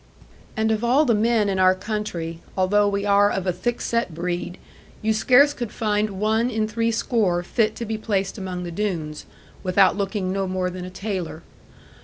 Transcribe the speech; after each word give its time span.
And 0.57 0.71
of 0.71 0.83
all 0.83 1.05
the 1.05 1.13
men 1.13 1.47
in 1.47 1.59
our 1.59 1.75
country, 1.75 2.39
although 2.57 2.87
we 2.89 3.05
are 3.05 3.29
of 3.29 3.45
a 3.45 3.53
thick 3.53 3.79
set 3.79 4.15
breed, 4.15 4.57
you 5.03 5.13
scarce 5.13 5.53
could 5.53 5.71
find 5.71 6.19
one 6.19 6.49
in 6.49 6.67
three 6.67 6.89
score 6.89 7.43
fit 7.43 7.75
to 7.75 7.85
be 7.85 7.99
placed 7.99 8.35
among 8.35 8.63
the 8.63 8.71
Doones, 8.71 9.25
without 9.61 9.95
looking 9.95 10.33
no 10.33 10.47
more 10.47 10.71
than 10.71 10.85
a 10.85 10.89
tailor. 10.89 11.43